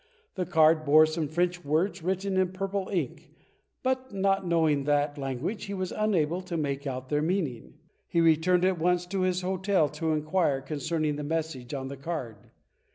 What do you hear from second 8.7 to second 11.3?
once to his hotel to inquire concerning the